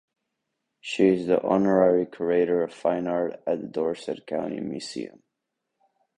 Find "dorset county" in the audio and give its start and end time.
3.67-4.59